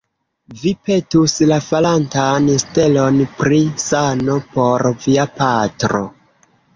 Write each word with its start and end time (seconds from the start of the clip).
Vi 0.59 0.69
petus 0.87 1.33
la 1.51 1.57
falantan 1.65 2.47
stelon 2.63 3.19
pri 3.41 3.59
sano 3.83 4.39
por 4.57 4.87
via 5.05 5.27
patro. 5.35 6.03